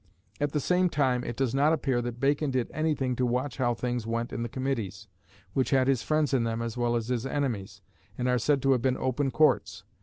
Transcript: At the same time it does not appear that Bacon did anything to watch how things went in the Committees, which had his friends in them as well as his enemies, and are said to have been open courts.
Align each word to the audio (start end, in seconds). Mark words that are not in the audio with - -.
At 0.39 0.51
the 0.51 0.59
same 0.59 0.89
time 0.89 1.23
it 1.23 1.35
does 1.35 1.53
not 1.53 1.73
appear 1.73 2.01
that 2.01 2.19
Bacon 2.19 2.49
did 2.49 2.71
anything 2.73 3.15
to 3.17 3.23
watch 3.23 3.57
how 3.57 3.75
things 3.75 4.07
went 4.07 4.33
in 4.33 4.41
the 4.41 4.49
Committees, 4.49 5.07
which 5.53 5.69
had 5.69 5.87
his 5.87 6.01
friends 6.01 6.33
in 6.33 6.43
them 6.43 6.59
as 6.59 6.75
well 6.75 6.95
as 6.95 7.09
his 7.09 7.27
enemies, 7.27 7.83
and 8.17 8.27
are 8.27 8.39
said 8.39 8.63
to 8.63 8.71
have 8.71 8.81
been 8.81 8.97
open 8.97 9.29
courts. 9.29 9.83